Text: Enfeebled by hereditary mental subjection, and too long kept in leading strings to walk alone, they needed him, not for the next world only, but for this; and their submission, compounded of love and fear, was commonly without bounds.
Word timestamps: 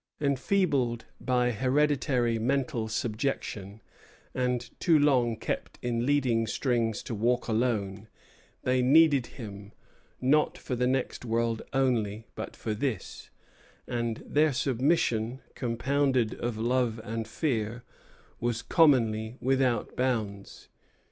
Enfeebled 0.19 1.05
by 1.19 1.51
hereditary 1.51 2.39
mental 2.39 2.87
subjection, 2.87 3.83
and 4.33 4.71
too 4.79 4.97
long 4.97 5.35
kept 5.37 5.77
in 5.83 6.07
leading 6.07 6.47
strings 6.47 7.03
to 7.03 7.13
walk 7.13 7.47
alone, 7.47 8.07
they 8.63 8.81
needed 8.81 9.27
him, 9.27 9.73
not 10.19 10.57
for 10.57 10.75
the 10.75 10.87
next 10.87 11.23
world 11.23 11.61
only, 11.71 12.25
but 12.33 12.55
for 12.55 12.73
this; 12.73 13.29
and 13.87 14.23
their 14.25 14.53
submission, 14.53 15.39
compounded 15.53 16.33
of 16.33 16.57
love 16.57 16.99
and 17.03 17.27
fear, 17.27 17.83
was 18.39 18.63
commonly 18.63 19.37
without 19.39 19.95
bounds. 19.95 20.67